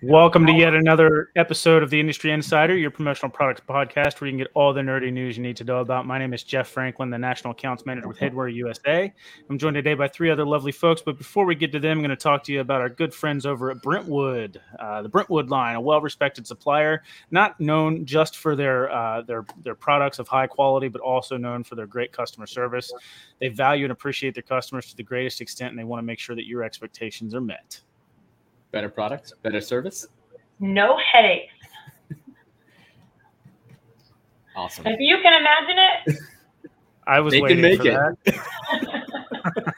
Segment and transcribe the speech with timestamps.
[0.00, 4.32] Welcome to yet another episode of the Industry Insider, your promotional products podcast, where you
[4.32, 6.06] can get all the nerdy news you need to know about.
[6.06, 9.12] My name is Jeff Franklin, the National Accounts Manager with Headwear USA.
[9.50, 12.04] I'm joined today by three other lovely folks, but before we get to them, I'm
[12.04, 15.50] going to talk to you about our good friends over at Brentwood, uh, the Brentwood
[15.50, 17.02] line, a well-respected supplier,
[17.32, 21.64] not known just for their uh, their their products of high quality, but also known
[21.64, 22.92] for their great customer service.
[23.40, 26.20] They value and appreciate their customers to the greatest extent, and they want to make
[26.20, 27.80] sure that your expectations are met.
[28.70, 30.06] Better products, better service.
[30.60, 31.52] No headaches.
[34.56, 34.86] Awesome.
[34.88, 36.18] If you can imagine it,
[37.06, 38.34] I was They can waiting make for it.
[39.54, 39.74] that.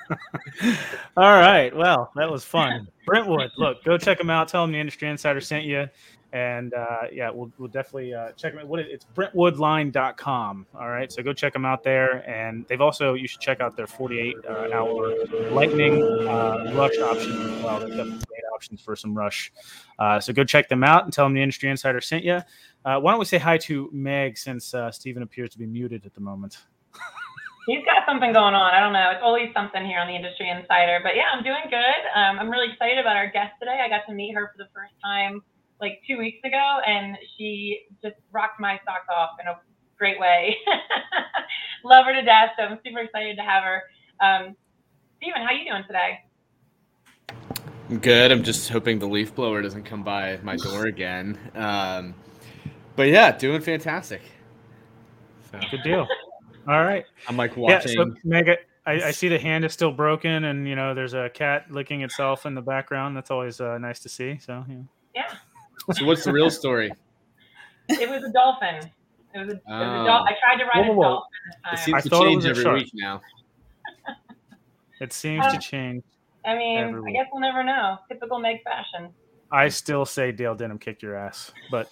[1.18, 1.74] All right.
[1.76, 2.88] Well, that was fun.
[3.04, 4.48] Brentwood, look, go check them out.
[4.48, 5.86] Tell them the Industry Insider sent you.
[6.32, 8.68] And uh, yeah, we'll, we'll definitely uh, check them out.
[8.68, 10.66] What is, it's brentwoodline.com.
[10.74, 11.12] All right.
[11.12, 12.28] So go check them out there.
[12.28, 15.14] And they've also, you should check out their 48 uh, hour
[15.50, 18.18] lightning uh, rush option as well.
[18.60, 19.50] Options for some rush.
[19.98, 22.40] Uh, so go check them out and tell them the Industry Insider sent you.
[22.84, 26.04] Uh, why don't we say hi to Meg since uh, Stephen appears to be muted
[26.04, 26.58] at the moment?
[27.66, 28.74] he's got something going on.
[28.74, 29.10] I don't know.
[29.12, 31.00] It's always something here on the Industry Insider.
[31.02, 32.00] But yeah, I'm doing good.
[32.14, 33.80] Um, I'm really excited about our guest today.
[33.82, 35.40] I got to meet her for the first time
[35.80, 39.56] like two weeks ago, and she just rocked my socks off in a
[39.96, 40.54] great way.
[41.84, 42.50] Love her to death.
[42.58, 43.82] So I'm super excited to have her.
[44.20, 44.54] Um,
[45.16, 46.20] Steven, how you doing today?
[47.90, 48.30] I'm good.
[48.30, 51.36] I'm just hoping the leaf blower doesn't come by my door again.
[51.54, 52.14] Um,
[52.96, 54.22] but yeah, doing fantastic.
[55.50, 56.06] So Good deal.
[56.68, 57.04] All right.
[57.28, 57.92] I'm like watching.
[57.92, 57.98] Yeah.
[58.04, 58.14] watching.
[58.16, 58.48] So, Meg,
[58.86, 62.02] I, I see the hand is still broken, and you know there's a cat licking
[62.02, 63.16] itself in the background.
[63.16, 64.38] That's always uh, nice to see.
[64.38, 64.76] So, yeah.
[65.14, 65.34] Yeah,
[65.94, 66.92] so what's the real story?
[67.88, 68.76] it was a dolphin.
[69.34, 70.24] It was a, it was a Oh.
[70.24, 71.02] I tried to ride Whoa, a whoa, whoa.
[71.02, 71.28] dolphin
[71.72, 72.78] this It seems I to thought it change was a every shark.
[72.78, 73.20] week now.
[75.00, 76.04] it seems Uh, to change.
[76.44, 77.14] I mean, every I week.
[77.14, 77.98] guess we'll never know.
[78.08, 79.12] Typical Meg fashion.
[79.52, 81.90] I still say Dale Denham kicked your ass, but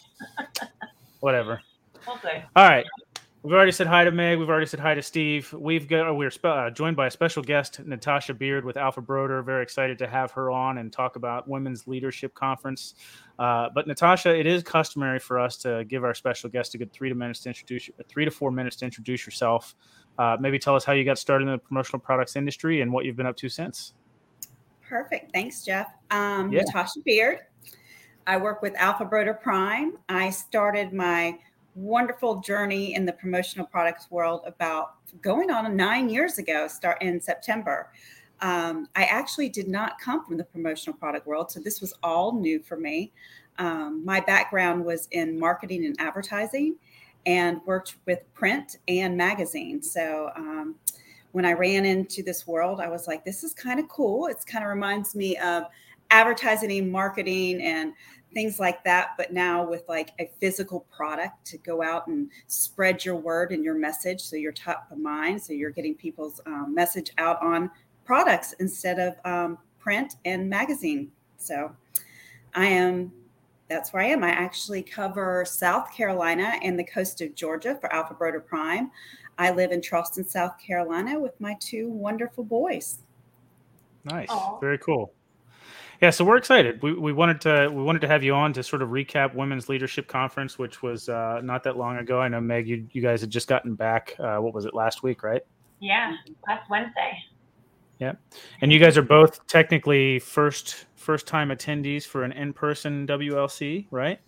[1.20, 1.60] whatever.
[2.06, 2.42] We'll see.
[2.56, 2.86] All right.
[3.44, 4.38] We've already said hi to Meg.
[4.38, 5.52] We've already said hi to Steve.
[5.52, 9.42] We've got we're spe- uh, joined by a special guest, Natasha Beard with Alpha Broder.
[9.42, 12.94] Very excited to have her on and talk about Women's Leadership Conference.
[13.38, 16.92] Uh, but Natasha, it is customary for us to give our special guest a good
[16.92, 19.76] three to minutes to introduce three to four minutes to introduce yourself.
[20.18, 23.04] Uh, maybe tell us how you got started in the promotional products industry and what
[23.04, 23.94] you've been up to since.
[24.88, 25.32] Perfect.
[25.32, 25.88] Thanks, Jeff.
[26.10, 26.62] Um, Yeah.
[26.62, 27.40] Natasha Beard.
[28.26, 29.98] I work with Alpha Broder Prime.
[30.08, 31.38] I started my
[31.74, 37.20] wonderful journey in the promotional products world about going on nine years ago, start in
[37.20, 37.90] September.
[38.40, 42.32] Um, I actually did not come from the promotional product world, so this was all
[42.32, 43.12] new for me.
[43.58, 46.76] Um, my background was in marketing and advertising
[47.26, 49.82] and worked with print and magazine.
[49.82, 50.76] So um,
[51.32, 54.26] when I ran into this world, I was like, this is kind of cool.
[54.26, 55.64] It's kind of reminds me of
[56.10, 57.92] advertising and marketing and
[58.34, 63.04] things like that, but now with like a physical product to go out and spread
[63.04, 65.40] your word and your message so you're top of mind.
[65.42, 67.70] So you're getting people's um, message out on
[68.04, 71.10] products instead of um, print and magazine.
[71.36, 71.74] So
[72.54, 73.12] I am.
[73.68, 74.24] That's where I am.
[74.24, 78.90] I actually cover South Carolina and the coast of Georgia for Alpha Broder Prime.
[79.38, 82.98] I live in Charleston, South Carolina with my two wonderful boys.
[84.04, 84.58] Nice, Aw.
[84.58, 85.12] very cool.
[86.00, 86.80] Yeah, so we're excited.
[86.82, 89.68] We, we wanted to we wanted to have you on to sort of recap Women's
[89.68, 92.20] Leadership Conference, which was uh, not that long ago.
[92.20, 94.14] I know Meg, you, you guys had just gotten back.
[94.18, 95.42] Uh, what was it last week, right?
[95.80, 96.16] Yeah,
[96.46, 97.18] last Wednesday.
[97.98, 98.12] Yeah,
[98.60, 103.86] and you guys are both technically first first time attendees for an in person WLC,
[103.90, 104.20] right?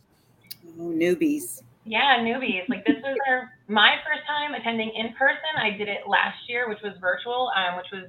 [0.78, 1.62] Oh, newbies.
[1.90, 2.68] Yeah, newbies.
[2.68, 5.58] Like this was our my first time attending in person.
[5.58, 8.06] I did it last year, which was virtual, um, which was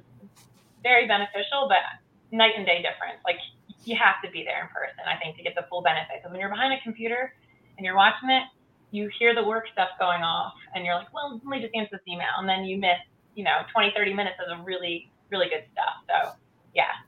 [0.84, 1.82] very beneficial, but
[2.30, 3.18] night and day difference.
[3.26, 3.42] Like
[3.82, 6.22] you have to be there in person, I think, to get the full benefit.
[6.22, 7.34] Because when you're behind a computer
[7.76, 8.46] and you're watching it,
[8.92, 11.98] you hear the work stuff going off, and you're like, well, let me just answer
[11.98, 13.02] this email, and then you miss,
[13.34, 16.06] you know, 20, 30 minutes of the really, really good stuff.
[16.06, 16.38] So
[16.70, 17.02] yeah,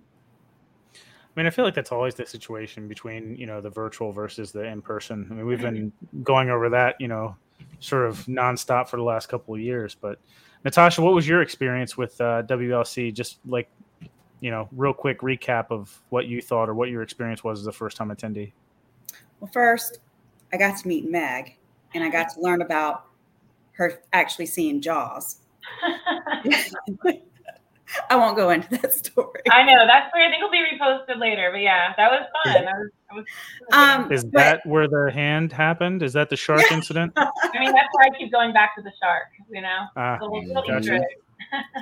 [1.37, 4.53] I mean, I feel like that's always the situation between you know the virtual versus
[4.53, 5.27] the in person.
[5.31, 5.93] I mean, we've been
[6.23, 7.37] going over that you know
[7.81, 9.95] sort of nonstop for the last couple of years.
[9.95, 10.19] But
[10.65, 13.13] Natasha, what was your experience with uh, WLC?
[13.13, 13.69] Just like
[14.41, 17.67] you know, real quick recap of what you thought or what your experience was as
[17.67, 18.53] a first time attendee.
[19.41, 20.01] Well, first,
[20.53, 21.57] I got to meet Meg
[21.95, 23.07] and I got to learn about
[23.73, 25.39] her actually seeing Jaws.
[28.11, 29.41] I won't go into that story.
[29.50, 31.50] I know that's where I think will be reposted later.
[31.52, 32.64] But yeah, that was fun.
[32.64, 33.25] That was, that was
[33.73, 36.02] Um, Is but- that where the hand happened?
[36.02, 37.12] Is that the shark incident?
[37.17, 39.29] I mean, that's why I keep going back to the shark.
[39.50, 41.00] You know, Ah, little, Mm, little gotcha.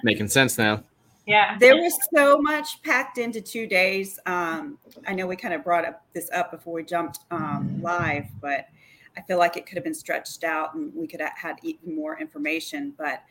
[0.02, 0.82] Making sense now.
[1.24, 1.56] Yeah.
[1.60, 4.18] there was so much packed into two days.
[4.26, 4.76] Um,
[5.06, 8.66] I know we kind of brought up this up before we jumped um, live, but
[9.16, 11.94] I feel like it could have been stretched out and we could have had even
[11.94, 12.92] more information.
[12.98, 13.22] But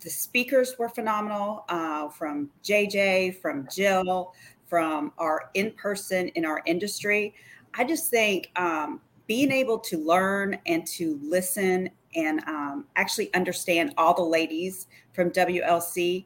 [0.00, 4.34] the speakers were phenomenal uh, from JJ, from Jill,
[4.66, 7.34] from our in person in our industry.
[7.74, 13.94] I just think um, being able to learn and to listen and um, actually understand
[13.96, 16.24] all the ladies from WLC,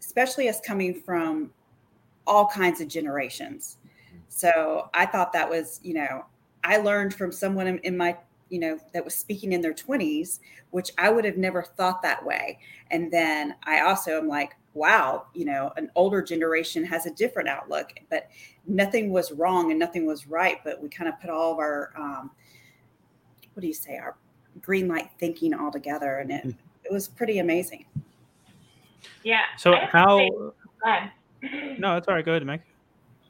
[0.00, 1.50] especially us coming from
[2.26, 3.78] all kinds of generations.
[4.28, 6.26] So I thought that was, you know,
[6.64, 8.16] I learned from someone in, in my,
[8.50, 10.40] you know, that was speaking in their 20s,
[10.70, 12.58] which I would have never thought that way.
[12.90, 17.48] And then I also am like, wow, you know, an older generation has a different
[17.48, 18.28] outlook, but
[18.66, 20.58] nothing was wrong and nothing was right.
[20.64, 22.30] But we kind of put all of our, um,
[23.54, 24.16] what do you say, our
[24.62, 26.18] green light thinking all together.
[26.18, 26.54] And it,
[26.84, 27.84] it was pretty amazing.
[29.22, 29.42] Yeah.
[29.56, 30.18] So I have to how?
[30.18, 30.54] say- go
[30.84, 31.10] ahead.
[31.78, 32.24] No, it's all right.
[32.24, 32.62] Go ahead, Meg.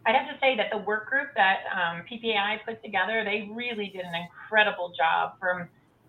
[0.09, 3.93] I'd have to say that the work group that um, PPAI put together, they really
[3.93, 5.69] did an incredible job from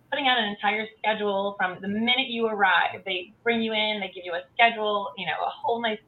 [0.10, 3.04] putting out an entire schedule from the minute you arrive.
[3.06, 6.00] They bring you in, they give you a schedule, you know, a whole nice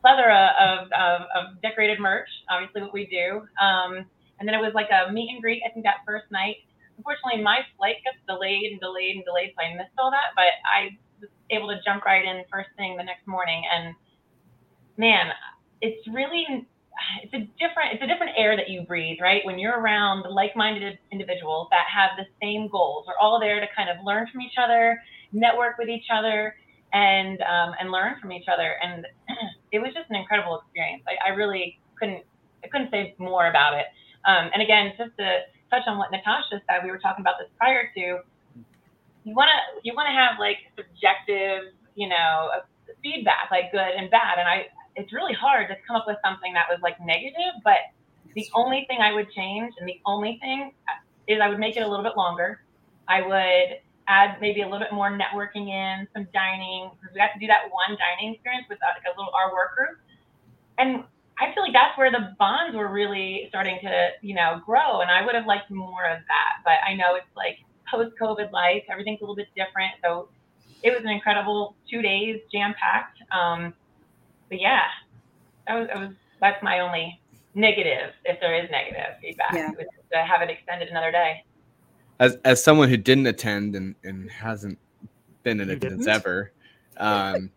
[0.00, 3.42] plethora of, of, of decorated merch, obviously what we do.
[3.58, 4.06] Um,
[4.38, 6.62] and then it was like a meet and greet, I think that first night.
[6.96, 10.54] Unfortunately, my flight got delayed and delayed and delayed, so I missed all that, but
[10.62, 13.64] I was able to jump right in first thing the next morning.
[13.66, 13.96] And
[14.96, 15.34] man,
[15.82, 16.68] it's really
[17.22, 19.44] it's a different it's a different air that you breathe right?
[19.44, 23.90] When you're around like-minded individuals that have the same goals we're all there to kind
[23.90, 24.98] of learn from each other
[25.32, 26.54] network with each other
[26.92, 28.76] and um, and learn from each other.
[28.82, 29.06] And
[29.72, 31.02] it was just an incredible experience.
[31.06, 32.24] I, I really couldn't
[32.64, 33.86] i couldn't say more about it.
[34.26, 37.48] Um, and again just to touch on what natasha said we were talking about this
[37.58, 38.00] prior to
[39.24, 42.50] you want to you want to have like subjective you know
[43.02, 44.38] feedback like good and bad.
[44.38, 47.78] And i it's really hard to come up with something that was like negative, but
[48.34, 50.72] the only thing I would change and the only thing
[51.26, 52.60] is I would make it a little bit longer.
[53.08, 57.32] I would add maybe a little bit more networking in, some dining, because we got
[57.32, 59.98] to do that one dining experience with uh, like a little our work group.
[60.78, 61.04] And
[61.38, 65.00] I feel like that's where the bonds were really starting to, you know, grow.
[65.00, 66.52] And I would have liked more of that.
[66.64, 67.58] But I know it's like
[67.90, 69.92] post COVID life, everything's a little bit different.
[70.02, 70.28] So
[70.82, 73.18] it was an incredible two days, jam packed.
[73.32, 73.74] Um,
[74.48, 74.82] but yeah,
[75.66, 76.10] that was, that was
[76.40, 77.20] that's my only
[77.54, 79.70] negative, if there is negative feedback, Yeah.
[79.70, 81.44] was to have it extended another day.
[82.20, 84.78] As as someone who didn't attend and, and hasn't
[85.42, 86.52] been in You attendance ever,
[86.98, 87.50] um,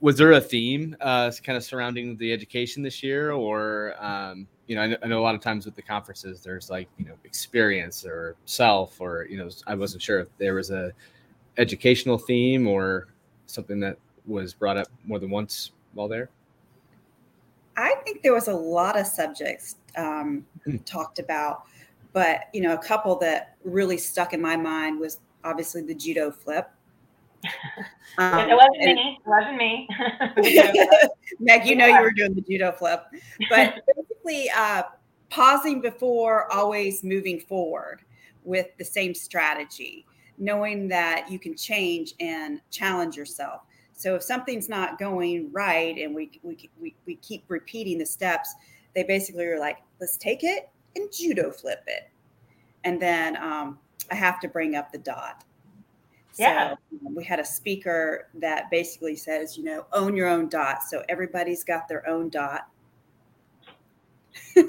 [0.00, 4.76] was there a theme uh, kind of surrounding the education this year, or um, you
[4.76, 7.06] know, I know, I know a lot of times with the conferences, there's like you
[7.06, 10.92] know experience or self, or you know, I wasn't sure if there was a
[11.58, 13.08] educational theme or
[13.46, 16.30] something that was brought up more than once while there.
[17.76, 20.84] I think there was a lot of subjects um, Mm.
[20.84, 21.64] talked about,
[22.12, 26.30] but you know, a couple that really stuck in my mind was obviously the judo
[26.30, 26.70] flip.
[28.18, 29.18] Um, it wasn't and- me.
[29.20, 29.88] It wasn't me.
[31.40, 33.04] Meg, you know you were doing the judo flip,
[33.50, 34.84] but basically uh,
[35.28, 38.00] pausing before always moving forward
[38.44, 40.06] with the same strategy,
[40.38, 43.62] knowing that you can change and challenge yourself.
[43.96, 48.54] So if something's not going right and we we, we, we keep repeating the steps,
[48.94, 52.10] they basically are like, let's take it and judo flip it.
[52.84, 53.78] And then um,
[54.10, 55.44] I have to bring up the dot.
[56.38, 56.74] Yeah.
[56.90, 60.82] So we had a speaker that basically says, you know, own your own dot.
[60.82, 62.68] So everybody's got their own dot.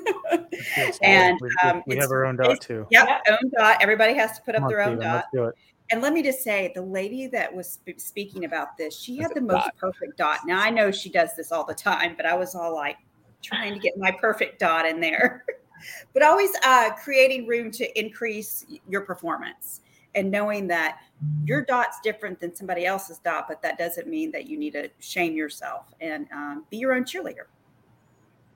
[1.02, 2.88] And, we, um, we it's- have our own dot too.
[2.90, 3.34] Yep, Yeah.
[3.36, 3.78] own dot.
[3.82, 5.54] Everybody has to put Come up on, their own Steven, dot.
[5.92, 5.96] Let's do it.
[5.96, 9.34] And let me just say, the lady that was sp- speaking about this, she had
[9.34, 9.78] the most dot.
[9.78, 10.40] perfect dot.
[10.46, 12.98] Now I know she does this all the time, but I was all like
[13.42, 15.46] trying to get my perfect dot in there.
[16.14, 19.82] but always uh, creating room to increase your performance
[20.16, 21.00] and knowing that
[21.46, 24.90] your dot's different than somebody else's dot, but that doesn't mean that you need to
[25.00, 27.46] shame yourself and um, be your own cheerleader.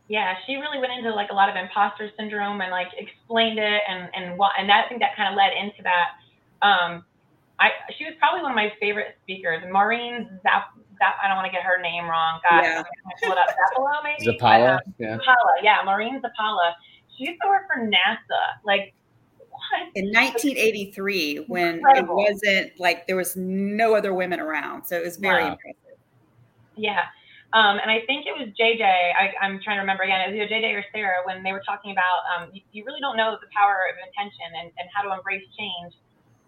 [0.08, 3.82] yeah, she really went into like a lot of imposter syndrome and like explained it
[3.88, 6.68] and and what and that, I think that kind of led into that.
[6.68, 7.06] Um,
[7.62, 10.74] I she was probably one of my favorite speakers, Maureen Zap.
[10.98, 12.42] Zap I don't want to get her name wrong.
[12.50, 12.80] God, Yeah.
[12.80, 12.84] I'm
[13.22, 13.50] pull it up.
[13.50, 14.38] Zappala maybe.
[14.40, 15.18] Zapala, But, um, yeah.
[15.18, 16.74] Zapala, yeah, Maureen Zapala.
[17.16, 18.60] She used to work for NASA.
[18.66, 18.94] Like
[19.96, 22.18] in 1983 when Incredible.
[22.20, 24.86] it wasn't like there was no other women around.
[24.86, 25.52] So it was very wow.
[25.52, 26.00] impressive.
[26.76, 27.06] Yeah.
[27.54, 28.82] Um, and I think it was JJ.
[28.82, 30.22] I, am trying to remember again.
[30.22, 33.02] It was either JJ or Sarah when they were talking about um, you, you, really
[33.02, 35.94] don't know the power of intention and, and how to embrace change.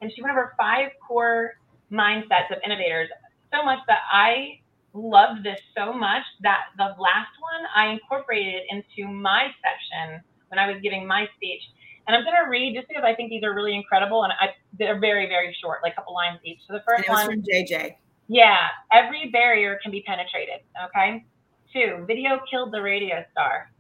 [0.03, 1.55] And she went over five core
[1.89, 3.07] mindsets of innovators
[3.53, 4.59] so much that I
[4.93, 10.67] loved this so much that the last one I incorporated into my session when I
[10.67, 11.61] was giving my speech.
[12.05, 14.49] And I'm going to read just because I think these are really incredible and I,
[14.77, 16.59] they're very, very short, like a couple lines each.
[16.67, 17.95] So the first one from JJ.
[18.27, 20.67] Yeah, every barrier can be penetrated.
[20.91, 21.23] Okay.
[21.71, 23.71] Two, video killed the radio star.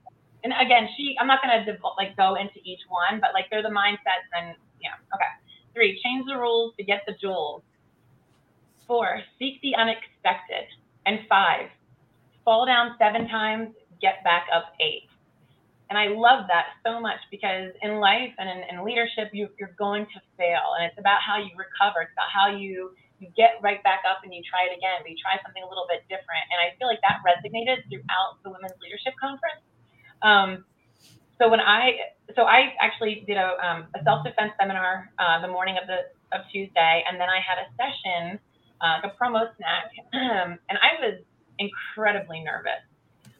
[0.43, 3.61] And again, she, I'm not going to like go into each one, but like they're
[3.61, 4.95] the mindsets and yeah.
[5.13, 5.31] Okay.
[5.73, 7.63] Three, change the rules to get the jewels.
[8.87, 10.67] Four, seek the unexpected.
[11.05, 11.67] And five,
[12.45, 15.09] fall down seven times, get back up eight.
[15.89, 19.75] And I love that so much because in life and in, in leadership, you, you're
[19.77, 20.73] going to fail.
[20.79, 22.01] And it's about how you recover.
[22.01, 25.11] It's about how you, you get right back up and you try it again, but
[25.11, 26.43] you try something a little bit different.
[26.49, 29.61] And I feel like that resonated throughout the Women's Leadership Conference.
[30.23, 30.65] Um,
[31.39, 31.97] so when I,
[32.35, 36.41] so I actually did a, um, a self-defense seminar uh, the morning of the of
[36.51, 38.39] Tuesday, and then I had a session
[38.83, 39.87] uh, like a promo snack.
[40.13, 41.23] and I was
[41.57, 42.83] incredibly nervous.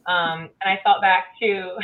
[0.06, 1.76] Um, and I thought back to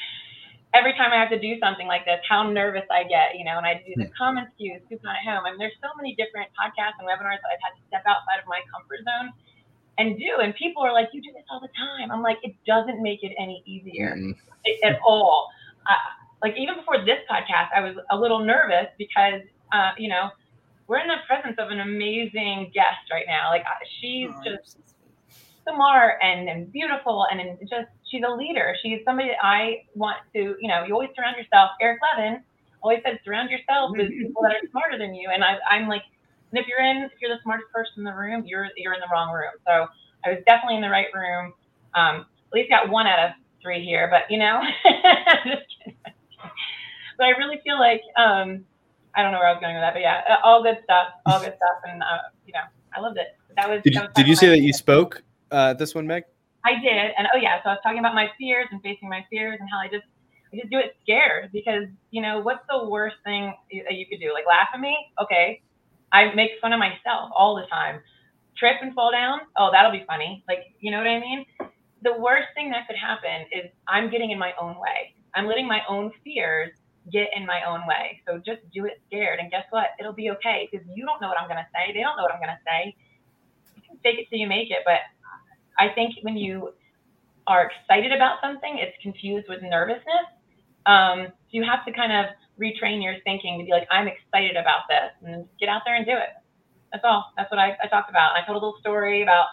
[0.74, 3.56] every time I have to do something like this, how nervous I get, you know,
[3.56, 5.44] and I do the commonsku, Scoop at home.
[5.44, 8.40] I mean, there's so many different podcasts and webinars that I've had to step outside
[8.40, 9.32] of my comfort zone
[9.98, 10.40] and do.
[10.42, 12.10] And people are like, you do this all the time.
[12.10, 14.34] I'm like, it doesn't make it any easier mm.
[14.84, 15.48] at all.
[15.86, 15.94] Uh,
[16.42, 20.30] like even before this podcast, I was a little nervous because, uh, you know,
[20.88, 23.50] we're in the presence of an amazing guest right now.
[23.50, 23.64] Like
[24.00, 24.78] she's oh, just
[25.68, 28.74] smart and, and beautiful and, and just she's a leader.
[28.82, 31.70] She's somebody that I want to, you know, you always surround yourself.
[31.80, 32.42] Eric Levin
[32.82, 35.30] always said surround yourself with people that are smarter than you.
[35.32, 36.02] And I, I'm like,
[36.52, 39.00] and if you're in, if you're the smartest person in the room, you're you're in
[39.00, 39.52] the wrong room.
[39.66, 39.86] So
[40.24, 41.52] I was definitely in the right room.
[41.94, 43.30] Um, at least got one out of
[43.62, 44.60] three here, but you know,
[47.16, 48.64] but I really feel like um,
[49.14, 51.40] I don't know where I was going with that, but yeah, all good stuff, all
[51.40, 53.28] good stuff, and uh, you know, I loved it.
[53.56, 53.80] That was.
[53.82, 56.24] Did, that was did you say that you spoke uh, this one, Meg?
[56.64, 59.24] I did, and oh yeah, so I was talking about my fears and facing my
[59.30, 60.04] fears and how I just
[60.52, 63.54] I just do it scared because you know what's the worst thing
[63.88, 64.32] that you could do?
[64.34, 64.96] Like laugh at me?
[65.20, 65.62] Okay,
[66.12, 68.00] I make fun of myself all the time.
[68.56, 69.40] Trip and fall down?
[69.56, 70.44] Oh, that'll be funny.
[70.48, 71.46] Like you know what I mean?
[72.02, 75.14] The worst thing that could happen is I'm getting in my own way.
[75.34, 76.70] I'm letting my own fears
[77.10, 78.20] get in my own way.
[78.26, 79.40] So just do it scared.
[79.40, 79.86] And guess what?
[79.98, 81.92] It'll be okay because you don't know what I'm going to say.
[81.92, 82.94] They don't know what I'm going to say.
[83.74, 84.78] You can fake it till you make it.
[84.84, 85.00] But
[85.78, 86.72] I think when you
[87.46, 90.26] are excited about something, it's confused with nervousness.
[90.86, 92.26] Um, so you have to kind of
[92.62, 96.06] retrain your thinking to be like, I'm excited about this and get out there and
[96.06, 96.38] do it.
[96.92, 97.32] That's all.
[97.36, 98.36] That's what I, I talked about.
[98.36, 99.46] I told a little story about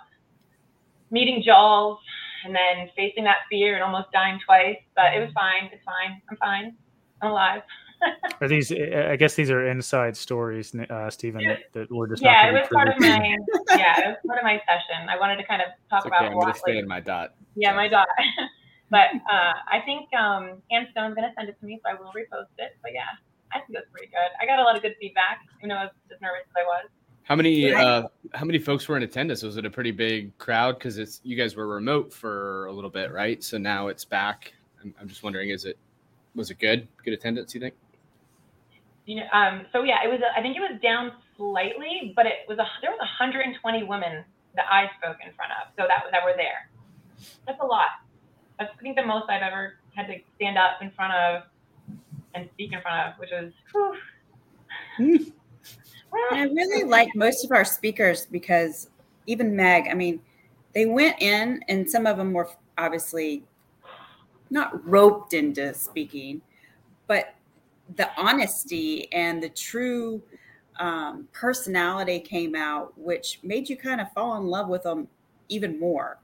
[1.10, 1.98] meeting Jaws
[2.46, 5.70] and then facing that fear and almost dying twice, but it was fine.
[5.74, 6.22] It's fine.
[6.30, 6.76] I'm fine
[7.22, 7.62] I'm alive.
[8.42, 8.72] Are these?
[8.72, 11.44] I guess these are inside stories, uh, Stephen.
[11.44, 12.48] That, that we're just yeah.
[12.48, 13.08] It was part of my
[13.78, 14.00] yeah.
[14.00, 15.10] It was part of my session.
[15.10, 16.32] I wanted to kind of talk okay, about.
[16.32, 17.36] I'm going to stay in my dot.
[17.56, 18.08] Yeah, my dot.
[18.90, 21.94] but uh, I think um, Ann Stone's going to send it to me, so I
[21.94, 22.78] will repost it.
[22.82, 23.04] But yeah,
[23.54, 24.30] I think it was pretty good.
[24.42, 25.42] I got a lot of good feedback.
[25.62, 26.90] You know, I was as nervous as I was.
[27.24, 28.04] How many uh,
[28.34, 29.44] how many folks were in attendance?
[29.44, 30.80] Was it a pretty big crowd?
[30.80, 33.44] Because it's you guys were remote for a little bit, right?
[33.44, 34.54] So now it's back.
[34.82, 35.78] I'm, I'm just wondering, is it
[36.34, 36.88] was it good?
[37.06, 37.76] Good attendance, you think?
[39.06, 40.22] You know, um, so yeah, it was.
[40.36, 44.24] I think it was down slightly, but it was a there was 120 women
[44.56, 46.70] that I spoke in front of, so that that were there.
[47.46, 48.02] That's a lot.
[48.60, 51.44] I think the most I've ever had to stand up in front of
[52.36, 53.52] and speak in front of, which was.
[56.32, 58.90] I really like most of our speakers because
[59.28, 60.20] even Meg, I mean,
[60.74, 63.44] they went in and some of them were obviously
[64.50, 66.42] not roped into speaking,
[67.08, 67.36] but
[67.96, 70.22] the honesty and the true
[70.80, 75.08] um, personality came out, which made you kind of fall in love with them
[75.50, 76.20] even more.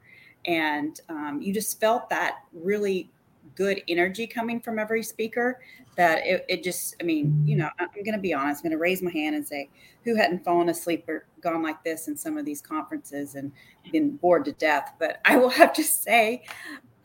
[0.45, 3.09] And um, you just felt that really
[3.55, 5.59] good energy coming from every speaker
[5.95, 8.77] that it, it just, I mean, you know, I'm going to be honest, I'm going
[8.77, 9.69] to raise my hand and say,
[10.03, 13.51] who hadn't fallen asleep or gone like this in some of these conferences and
[13.91, 14.93] been bored to death?
[14.99, 16.43] But I will have to say,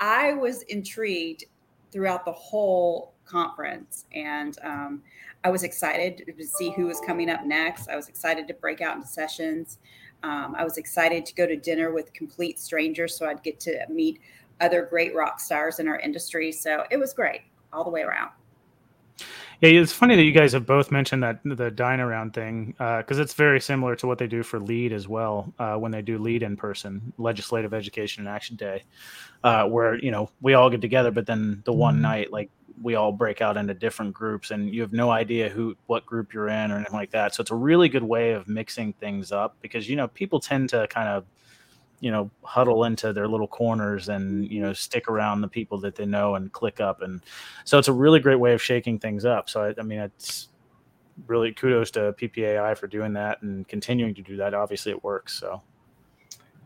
[0.00, 1.44] I was intrigued
[1.92, 5.02] throughout the whole conference and um,
[5.44, 7.88] I was excited to see who was coming up next.
[7.88, 9.78] I was excited to break out into sessions.
[10.22, 13.78] Um, I was excited to go to dinner with complete strangers so I'd get to
[13.88, 14.20] meet
[14.60, 16.52] other great rock stars in our industry.
[16.52, 18.30] So it was great all the way around.
[19.60, 23.18] Yeah, it's funny that you guys have both mentioned that the dine around thing because
[23.18, 26.00] uh, it's very similar to what they do for LEAD as well uh, when they
[26.00, 28.84] do LEAD in person, Legislative Education and Action Day,
[29.44, 32.02] uh, where you know we all get together, but then the one mm-hmm.
[32.02, 32.50] night like
[32.82, 36.32] we all break out into different groups and you have no idea who what group
[36.32, 37.34] you're in or anything like that.
[37.34, 40.70] So it's a really good way of mixing things up because you know people tend
[40.70, 41.25] to kind of
[42.00, 45.94] you know huddle into their little corners and you know stick around the people that
[45.94, 47.02] they know and click up.
[47.02, 47.20] And
[47.64, 49.50] so it's a really great way of shaking things up.
[49.50, 50.49] So i, I mean it's
[51.26, 54.54] really kudos to ppai for doing that and continuing to do that.
[54.54, 55.62] Obviously it works so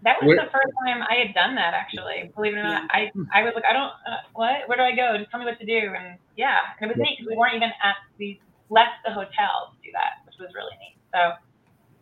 [0.05, 1.75] that was the first time I had done that.
[1.75, 4.69] Actually, believe it or not, I I was like, I don't uh, what?
[4.69, 5.17] Where do I go?
[5.19, 5.93] Just tell me what to do.
[5.97, 9.73] And yeah, and it was neat because we weren't even at we left the hotel
[9.73, 10.97] to do that, which was really neat.
[11.13, 11.33] So.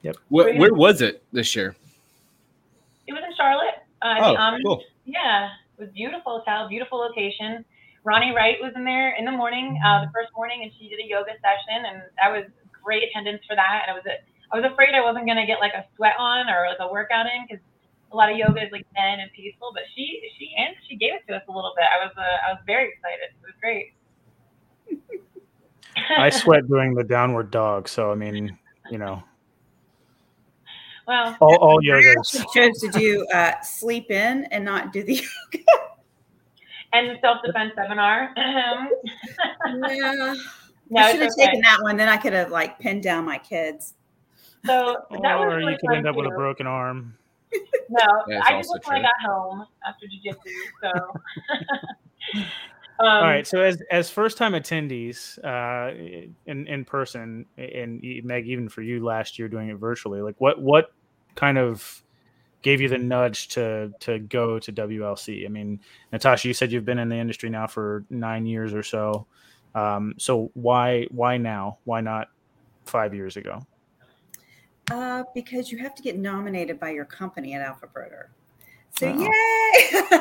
[0.02, 0.16] Yep.
[0.30, 1.76] Where, where was it this year?
[3.06, 3.86] It was in Charlotte.
[4.02, 4.82] Uh, oh, um, cool.
[5.04, 7.64] Yeah, it was beautiful hotel, beautiful location.
[8.02, 10.98] Ronnie Wright was in there in the morning, uh, the first morning, and she did
[10.98, 12.50] a yoga session, and that was
[12.82, 13.86] great attendance for that.
[13.86, 14.02] And I was
[14.52, 17.26] I was afraid I wasn't gonna get like a sweat on or like a workout
[17.26, 17.62] in because
[18.12, 19.70] a lot of yoga is like zen and peaceful.
[19.74, 21.84] But she she and she gave it to us a little bit.
[21.84, 23.30] I was uh, I was very excited.
[23.30, 23.94] It was great.
[26.18, 28.58] I sweat doing the downward dog, so I mean,
[28.90, 29.22] you know,
[31.06, 32.14] well, all, all yoga
[32.54, 35.64] chose to do uh, sleep in and not do the yoga.
[36.94, 38.32] And the self defense seminar.
[38.36, 40.34] yeah.
[40.90, 41.46] No, I should have okay.
[41.46, 41.96] taken that one.
[41.96, 43.94] Then I could have like pinned down my kids.
[44.66, 47.16] So that or was really you could end up with a broken arm.
[47.88, 48.00] No,
[48.42, 50.52] I just when I got home after jujitsu.
[50.82, 52.42] So.
[53.00, 53.46] Um, All right.
[53.46, 55.92] So as as first time attendees uh,
[56.46, 60.60] in in person, and Meg, even for you last year doing it virtually, like what
[60.60, 60.92] what
[61.34, 62.04] kind of
[62.60, 65.44] gave you the nudge to to go to WLC?
[65.44, 65.80] I mean,
[66.12, 69.26] Natasha, you said you've been in the industry now for nine years or so.
[69.74, 71.78] Um, so why why now?
[71.84, 72.28] Why not
[72.84, 73.66] five years ago?
[74.90, 78.30] Uh, because you have to get nominated by your company at Alpha Broder.
[78.90, 80.00] So uh yay!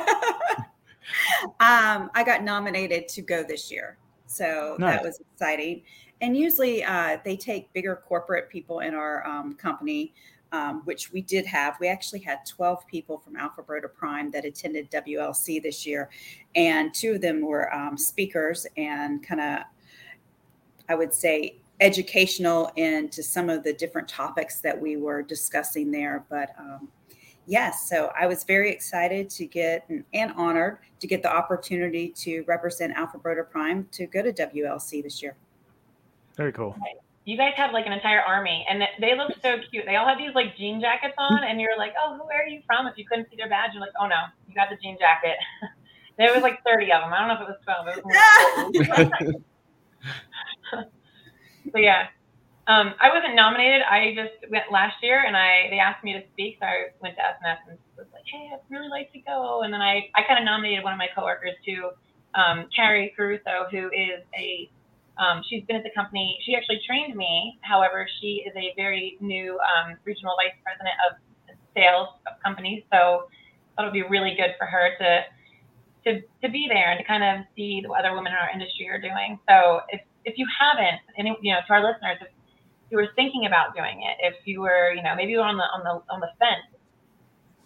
[1.60, 3.98] um, I got nominated to go this year.
[4.28, 4.96] So nice.
[4.96, 5.84] that was exciting.
[6.22, 10.14] And usually uh, they take bigger corporate people in our um, company,
[10.52, 11.76] um, which we did have.
[11.80, 16.10] We actually had 12 people from Alpha Broder Prime that attended WLC this year.
[16.56, 19.64] And two of them were um, speakers and kind of,
[20.88, 26.24] I would say, educational into some of the different topics that we were discussing there.
[26.30, 26.88] But um,
[27.48, 32.10] yes, so I was very excited to get and, and, honored to get the opportunity
[32.10, 35.36] to represent Alpha Broder Prime to go to WLC this year.
[36.38, 36.78] Very cool.
[37.26, 39.86] You guys have like an entire army, and they look so cute.
[39.86, 42.62] They all have these like jean jackets on, and you're like, "Oh, who are you
[42.66, 44.16] from?" If you couldn't see their badge, you're like, "Oh no,
[44.48, 45.38] you got the jean jacket."
[46.18, 47.14] there was like 30 of them.
[47.14, 47.88] I don't know if it was 12.
[47.88, 48.06] It
[48.74, 49.22] was
[50.74, 50.84] more
[51.72, 52.08] so yeah,
[52.68, 53.82] um, I wasn't nominated.
[53.84, 57.16] I just went last year, and I they asked me to speak, so I went
[57.18, 60.22] to S&S and was like, "Hey, I'd really like to go." And then I I
[60.28, 61.92] kind of nominated one of my coworkers to
[62.36, 64.70] um, Carrie Caruso, who is a
[65.18, 66.38] um, she's been at the company.
[66.46, 67.60] She actually trained me.
[67.62, 71.18] However, she is a very new um, regional vice president of
[71.76, 72.84] sales of companies.
[72.92, 73.28] So
[73.76, 75.24] that'll be really good for her to
[76.06, 78.88] to to be there and to kind of see what other women in our industry
[78.90, 79.40] are doing.
[79.50, 82.28] So if if you haven't, any you know, to our listeners, if
[82.90, 85.58] you were thinking about doing it, if you were, you know, maybe you were on
[85.58, 86.68] the on the on the fence,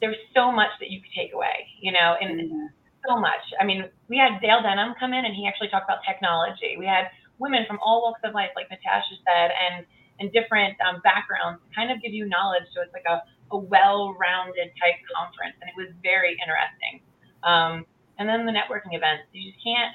[0.01, 2.65] there's so much that you could take away, you know, and mm-hmm.
[3.07, 3.41] so much.
[3.59, 6.75] I mean, we had Dale Denham come in and he actually talked about technology.
[6.77, 9.85] We had women from all walks of life, like Natasha said, and
[10.19, 12.63] and different um, backgrounds to kind of give you knowledge.
[12.71, 13.19] So it's like a,
[13.51, 17.03] a well-rounded type conference, and it was very interesting.
[17.43, 17.83] Um,
[18.17, 19.91] and then the networking events, you just can't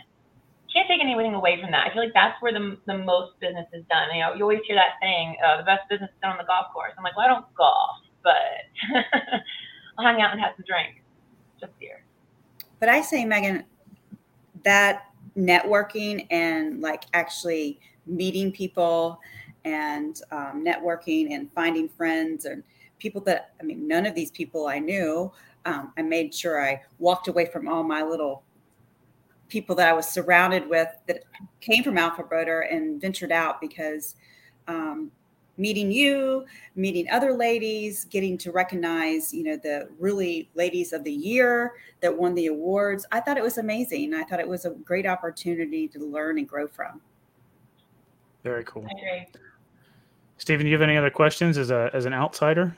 [0.72, 1.86] can't take anything away from that.
[1.86, 4.14] I feel like that's where the, the most business is done.
[4.14, 6.44] You know, you always hear that saying, uh, the best business is done on the
[6.44, 6.92] golf course.
[6.96, 8.34] I'm like, well, I don't golf, but
[9.98, 11.00] I'll hang out and have some drinks
[11.60, 12.04] just here.
[12.78, 13.64] But I say, Megan,
[14.64, 15.06] that
[15.36, 19.20] networking and like actually meeting people
[19.64, 22.62] and um, networking and finding friends and
[22.98, 25.32] people that, I mean, none of these people I knew.
[25.66, 28.42] Um, I made sure I walked away from all my little
[29.50, 31.24] people that I was surrounded with that
[31.60, 34.14] came from Alpha Broder and ventured out because
[34.66, 35.10] um,
[35.58, 41.12] meeting you, meeting other ladies, getting to recognize, you know, the really ladies of the
[41.12, 43.04] year that won the awards.
[43.12, 44.14] I thought it was amazing.
[44.14, 47.02] I thought it was a great opportunity to learn and grow from.
[48.42, 48.86] Very cool.
[50.38, 52.74] Stephen, do you have any other questions as a as an outsider?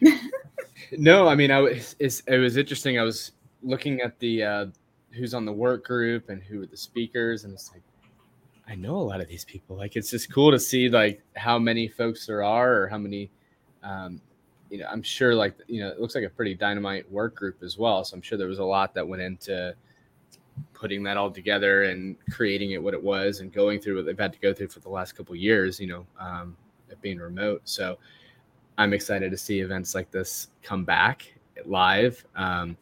[0.92, 2.98] no, I mean, I was it was interesting.
[2.98, 3.32] I was
[3.62, 4.66] looking at the uh,
[5.14, 7.82] who's on the work group and who are the speakers, and it's like
[8.66, 9.76] I know a lot of these people.
[9.76, 13.30] Like it's just cool to see like how many folks there are or how many
[13.82, 14.20] um,
[14.70, 17.62] you know, I'm sure like you know, it looks like a pretty dynamite work group
[17.62, 18.04] as well.
[18.04, 19.74] So I'm sure there was a lot that went into
[20.72, 24.18] putting that all together and creating it what it was and going through what they've
[24.18, 26.56] had to go through for the last couple years, you know, um,
[27.02, 27.60] being remote.
[27.64, 27.98] So
[28.78, 31.32] I'm excited to see events like this come back
[31.64, 32.24] live.
[32.34, 32.76] Um,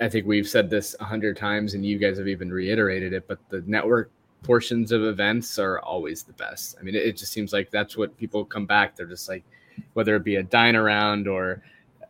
[0.00, 3.26] I think we've said this a hundred times, and you guys have even reiterated it.
[3.26, 4.10] But the network
[4.42, 6.76] portions of events are always the best.
[6.78, 8.94] I mean, it, it just seems like that's what people come back.
[8.94, 9.44] They're just like,
[9.94, 11.62] whether it be a dine around or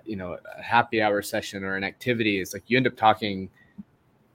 [0.05, 3.49] you know a happy hour session or an activity, it's like you end up talking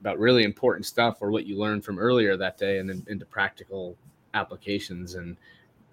[0.00, 3.24] about really important stuff or what you learned from earlier that day, and then into
[3.26, 3.96] practical
[4.34, 5.36] applications and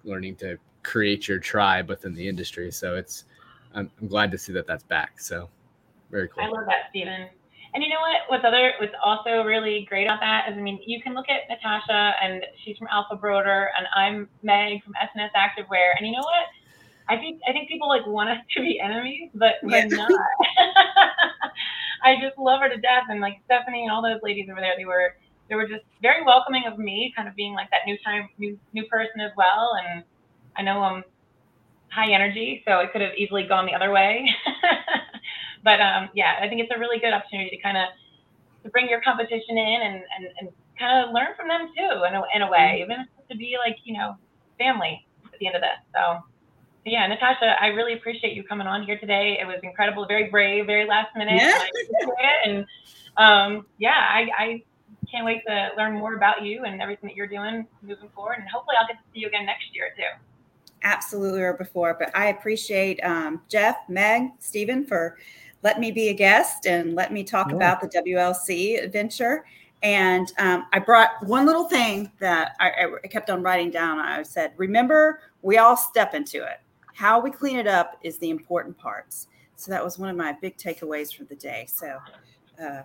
[0.04, 2.70] learning to create your tribe within the industry.
[2.70, 3.24] So it's
[3.74, 5.20] I'm, I'm glad to see that that's back.
[5.20, 5.48] So
[6.10, 6.44] very cool.
[6.44, 7.28] I love that, Stephen.
[7.72, 8.28] And you know what?
[8.28, 11.48] What's other what's also really great about that is, I mean, you can look at
[11.48, 16.24] Natasha, and she's from Alpha Broder, and I'm Meg from S&S Activewear, and you know
[16.24, 16.46] what?
[17.08, 20.10] I think I think people like want us to be enemies, but we're not.
[22.02, 24.74] I just love her to death, and like Stephanie and all those ladies over there,
[24.76, 25.16] they were
[25.48, 28.58] they were just very welcoming of me, kind of being like that new time new
[28.72, 30.02] new person as well, and
[30.56, 31.04] I know I'm
[31.90, 34.28] high energy, so it could have easily gone the other way.
[35.62, 37.84] but um, yeah, I think it's a really good opportunity to kind of
[38.64, 42.14] to bring your competition in and, and, and kind of learn from them too in
[42.14, 44.16] a, in a way, even to be like, you know,
[44.58, 45.78] family at the end of this.
[45.94, 46.20] So
[46.84, 49.38] yeah, Natasha, I really appreciate you coming on here today.
[49.40, 51.40] It was incredible, very brave, very last minute.
[51.40, 51.62] Yeah.
[52.00, 52.12] And,
[52.46, 52.66] and
[53.16, 54.62] um, yeah, I, I
[55.10, 58.36] can't wait to learn more about you and everything that you're doing moving forward.
[58.38, 60.20] And hopefully I'll get to see you again next year too
[60.82, 61.96] absolutely or before.
[61.98, 65.18] But I appreciate um, Jeff, Meg, Stephen for
[65.62, 67.56] letting me be a guest and let me talk yeah.
[67.56, 69.44] about the WLC adventure.
[69.82, 73.98] And um, I brought one little thing that I, I, kept on writing down.
[73.98, 76.60] I said, remember, we all step into it.
[76.94, 79.28] How we clean it up is the important parts.
[79.56, 81.66] So that was one of my big takeaways for the day.
[81.68, 81.98] So,
[82.62, 82.82] uh,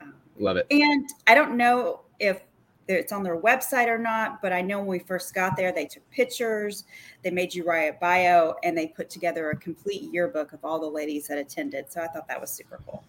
[0.00, 0.66] um, love it.
[0.70, 2.40] And I don't know if
[2.88, 5.86] it's on their website or not, but I know when we first got there, they
[5.86, 6.84] took pictures,
[7.22, 10.78] they made you write a bio, and they put together a complete yearbook of all
[10.78, 11.90] the ladies that attended.
[11.90, 13.04] So I thought that was super cool.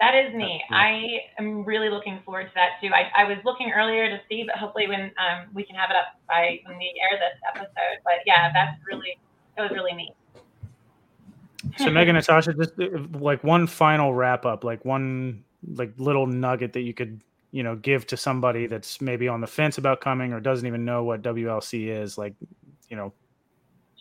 [0.00, 0.62] That is neat.
[0.72, 2.88] I am really looking forward to that too.
[2.92, 5.96] I, I was looking earlier to see, but hopefully when um, we can have it
[5.96, 8.02] up by when we air this episode.
[8.02, 9.16] But yeah, that's really
[9.56, 10.14] that was really neat.
[11.78, 15.44] So Megan, Natasha, just uh, like one final wrap up, like one
[15.76, 17.20] like little nugget that you could
[17.52, 20.84] you know give to somebody that's maybe on the fence about coming or doesn't even
[20.84, 22.34] know what WLC is like
[22.88, 23.12] you know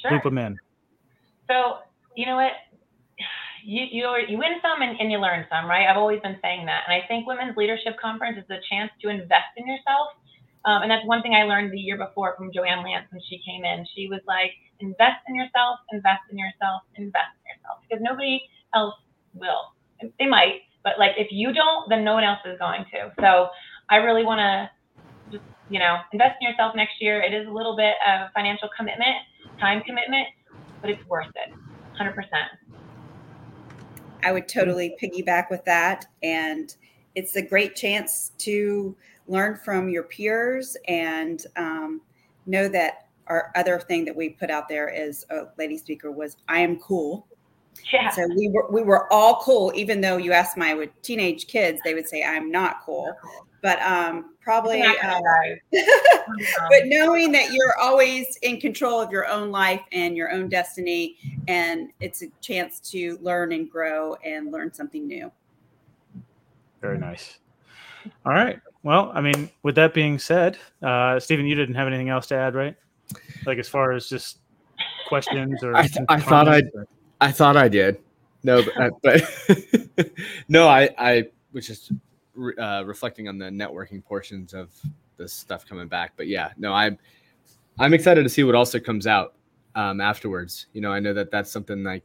[0.01, 0.11] sure.
[0.11, 0.57] loop them in.
[1.47, 1.77] So
[2.15, 2.53] you know what?
[3.63, 5.85] You you you win some and, and you learn some right?
[5.85, 6.83] I've always been saying that.
[6.87, 10.07] And I think women's leadership conference is a chance to invest in yourself.
[10.63, 13.41] Um, and that's one thing I learned the year before from Joanne Lance when she
[13.45, 13.85] came in.
[13.93, 17.83] She was like invest in yourself invest in yourself invest in yourself.
[17.83, 18.41] Because nobody
[18.73, 18.95] else
[19.33, 19.75] will.
[20.17, 23.11] They might but like if you don't, then no one else is going to.
[23.19, 23.49] So
[23.89, 24.69] I really want to
[25.31, 27.21] just, you know, invest in yourself next year.
[27.21, 29.15] It is a little bit of financial commitment,
[29.59, 30.27] time commitment,
[30.81, 31.53] but it's worth it.
[31.99, 32.13] 100%.
[34.23, 36.05] I would totally piggyback with that.
[36.23, 36.75] And
[37.15, 38.95] it's a great chance to
[39.27, 42.01] learn from your peers and um,
[42.45, 46.37] know that our other thing that we put out there is a lady speaker was
[46.47, 47.27] I am cool.
[47.91, 48.09] Yeah.
[48.09, 51.93] So we were we were all cool, even though you asked my teenage kids, they
[51.93, 53.13] would say I'm not cool.
[53.61, 54.93] But um, probably, uh,
[55.71, 61.17] but knowing that you're always in control of your own life and your own destiny,
[61.47, 65.31] and it's a chance to learn and grow and learn something new.
[66.81, 67.37] Very nice.
[68.25, 68.59] All right.
[68.81, 72.35] Well, I mean, with that being said, uh, Stephen, you didn't have anything else to
[72.35, 72.75] add, right?
[73.45, 74.39] Like as far as just
[75.07, 76.63] questions or I, th- I thought I
[77.21, 77.99] I thought I did.
[78.43, 80.11] No, but, uh, but
[80.49, 81.91] no, I I was just
[82.57, 84.69] uh, reflecting on the networking portions of
[85.17, 86.13] this stuff coming back.
[86.17, 86.97] But yeah, no, I'm
[87.79, 89.35] I'm excited to see what also comes out
[89.75, 90.65] um, afterwards.
[90.73, 92.03] You know, I know that that's something like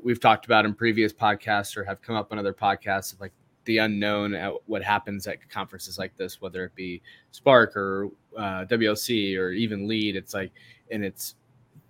[0.00, 3.32] we've talked about in previous podcasts or have come up on other podcasts of like
[3.64, 8.64] the unknown at what happens at conferences like this, whether it be Spark or uh,
[8.66, 10.14] WLC or even Lead.
[10.14, 10.52] It's like,
[10.92, 11.34] and it's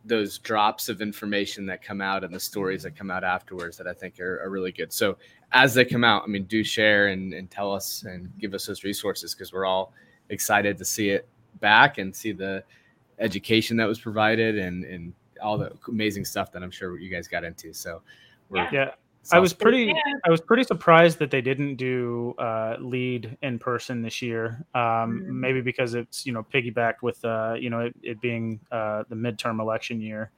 [0.07, 3.87] those drops of information that come out and the stories that come out afterwards that
[3.87, 4.92] I think are, are really good.
[4.92, 5.16] So
[5.53, 8.66] as they come out, I mean, do share and, and tell us and give us
[8.66, 9.92] those resources because we're all
[10.31, 11.29] excited to see it
[11.61, 12.62] back and see the
[13.19, 17.27] education that was provided and, and all the amazing stuff that I'm sure you guys
[17.29, 17.73] got into.
[17.73, 18.03] So
[18.49, 18.92] we're yeah.
[19.33, 19.93] I was pretty
[20.25, 24.65] I was pretty surprised that they didn't do uh, lead in person this year.
[24.75, 25.41] Um, mm-hmm.
[25.41, 29.17] Maybe because it's you know piggybacked with uh, you know it, it being uh, the
[29.17, 30.31] midterm election year.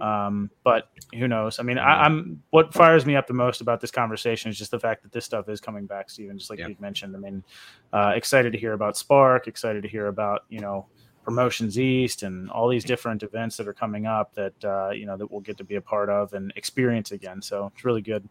[0.00, 1.60] Um, but who knows?
[1.60, 4.72] I mean, I, am what fires me up the most about this conversation is just
[4.72, 6.36] the fact that this stuff is coming back, Stephen.
[6.36, 6.68] Just like yeah.
[6.68, 7.14] you mentioned.
[7.14, 7.44] I mean,
[7.92, 9.46] uh, excited to hear about Spark.
[9.46, 10.86] Excited to hear about you know
[11.24, 15.16] promotions east and all these different events that are coming up that uh, you know
[15.16, 17.40] that we'll get to be a part of and experience again.
[17.42, 18.28] So it's really good.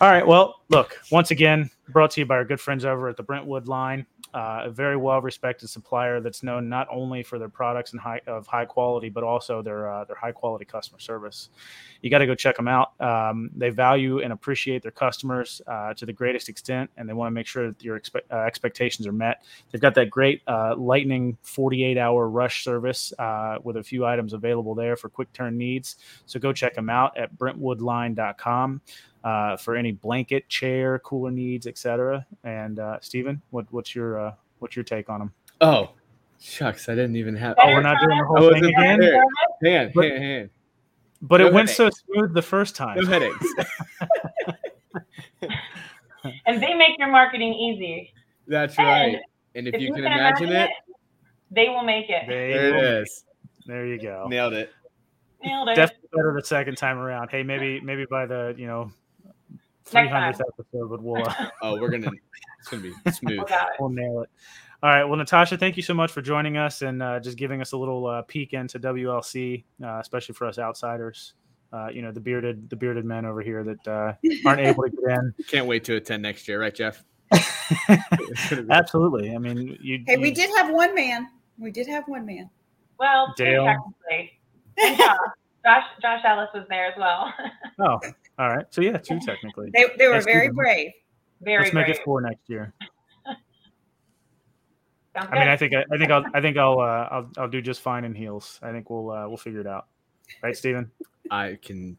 [0.00, 0.26] All right.
[0.26, 3.68] Well, look, once again, brought to you by our good friends over at the Brentwood
[3.68, 8.00] line, uh, a very well respected supplier that's known not only for their products and
[8.00, 11.50] high of high quality, but also their uh, their high quality customer service.
[12.02, 13.00] You got to go check them out.
[13.00, 17.28] Um, they value and appreciate their customers uh, to the greatest extent, and they want
[17.28, 19.44] to make sure that your expe- uh, expectations are met.
[19.70, 24.32] They've got that great uh, lightning 48 hour rush service uh, with a few items
[24.32, 25.96] available there for quick turn needs.
[26.26, 28.80] So go check them out at brentwoodline.com
[29.24, 32.24] uh, for any blanket, chair, cooler needs, etc.
[32.44, 35.32] And uh, Stephen, what, what's your uh, what's your take on them?
[35.60, 35.90] Oh,
[36.40, 37.56] shucks, I didn't even have.
[37.58, 39.02] Oh, we're not doing the whole thing again.
[39.62, 40.50] Hand, but, hand, hand.
[41.22, 42.98] But no it went so smooth the first time.
[43.00, 43.46] No headaches.
[46.46, 48.12] and they make your marketing easy.
[48.46, 49.20] That's right.
[49.54, 50.96] And, if, if you, you, can, imagine, imagine it, it,
[51.50, 52.24] they will make it.
[52.28, 53.24] there it is.
[53.66, 54.26] There you go.
[54.28, 54.70] Nailed it.
[55.42, 55.76] Nailed it.
[55.76, 57.28] Definitely better the second time around.
[57.30, 58.90] Hey, maybe maybe by the you know
[59.90, 61.26] 300th episode, but we'll.
[61.26, 62.10] Uh, oh, we're gonna.
[62.60, 63.44] It's gonna be smooth.
[63.78, 64.30] we'll nail it.
[64.82, 65.04] All right.
[65.04, 67.76] Well, Natasha, thank you so much for joining us and uh, just giving us a
[67.76, 71.34] little uh, peek into WLC, uh, especially for us outsiders.
[71.72, 74.12] Uh, you know, the bearded the bearded men over here that uh,
[74.46, 75.34] aren't able to get in.
[75.48, 77.02] Can't wait to attend next year, right, Jeff?
[78.70, 79.34] Absolutely.
[79.34, 80.04] I mean, you.
[80.06, 81.28] Hey, you, we did have one man.
[81.58, 82.50] We did have one man.
[82.98, 83.64] Well, Dale.
[83.64, 84.38] technically.
[85.64, 87.32] Josh Josh Ellis was there as well.
[87.80, 87.98] oh,
[88.38, 88.66] all right.
[88.70, 89.70] So yeah, two technically.
[89.72, 90.90] They, they were very brave.
[91.40, 91.64] Very.
[91.64, 91.88] Let's brave.
[91.88, 92.72] make it four next year.
[95.16, 97.62] I mean, I think I, I, think I'll I think I'll uh, I'll I'll do
[97.62, 98.58] just fine in heels.
[98.62, 99.86] I think we'll uh, we'll figure it out,
[100.42, 100.90] right, Stephen?
[101.30, 101.96] I can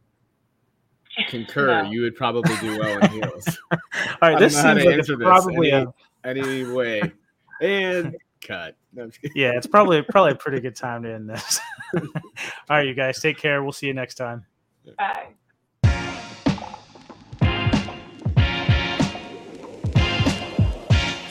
[1.30, 1.84] concur.
[1.84, 1.90] No.
[1.90, 3.58] You would probably do well in heels.
[3.72, 3.80] All
[4.22, 6.28] right, this seems like it's probably any, a...
[6.28, 7.12] anyway.
[7.62, 8.76] And cut.
[8.94, 11.60] No, yeah, it's probably probably a pretty good time to end this.
[11.96, 12.02] All
[12.70, 13.64] right, you guys, take care.
[13.64, 14.46] We'll see you next time.
[14.98, 15.28] Bye.